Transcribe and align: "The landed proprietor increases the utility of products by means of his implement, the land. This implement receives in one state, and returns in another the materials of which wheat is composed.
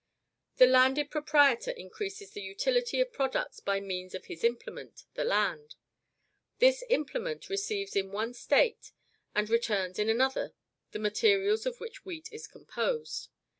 "The 0.57 0.65
landed 0.65 1.11
proprietor 1.11 1.69
increases 1.69 2.31
the 2.31 2.41
utility 2.41 2.99
of 3.01 3.13
products 3.13 3.59
by 3.59 3.79
means 3.79 4.15
of 4.15 4.25
his 4.25 4.43
implement, 4.43 5.03
the 5.13 5.23
land. 5.23 5.75
This 6.57 6.83
implement 6.89 7.49
receives 7.49 7.95
in 7.95 8.11
one 8.11 8.33
state, 8.33 8.93
and 9.35 9.47
returns 9.47 9.99
in 9.99 10.09
another 10.09 10.53
the 10.89 10.97
materials 10.97 11.67
of 11.67 11.79
which 11.79 12.03
wheat 12.03 12.29
is 12.33 12.47
composed. 12.47 13.29